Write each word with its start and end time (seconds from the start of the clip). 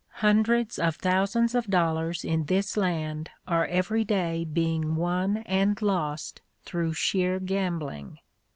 Hundreds 0.25 0.79
of 0.79 0.95
thousands 0.95 1.53
of 1.53 1.67
dollars 1.67 2.25
in 2.25 2.45
this 2.45 2.75
land 2.75 3.29
are 3.47 3.67
every 3.67 4.03
day 4.03 4.43
being 4.43 4.95
won 4.95 5.37
and 5.45 5.79
lost 5.79 6.41
through 6.63 6.91
sheer 6.91 7.39
gambling. 7.39 8.17